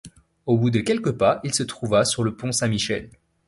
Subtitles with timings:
[0.47, 3.11] Au bout de quelques pas, il se trouva sur le Pont Saint-Michel.